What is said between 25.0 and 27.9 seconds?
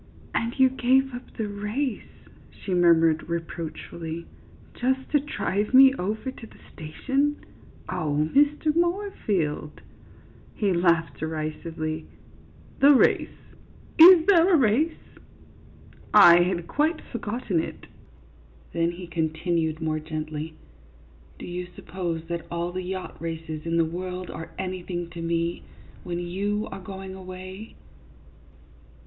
to me, when you are going away